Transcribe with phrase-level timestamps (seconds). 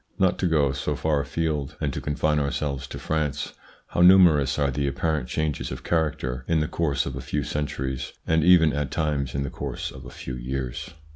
[0.17, 3.53] Not to go so far afield, and to confine ourselves to France,
[3.89, 8.11] how numerous are the apparent changes of character in the course of a few centuries,
[8.25, 10.95] and even at times in the course of a few years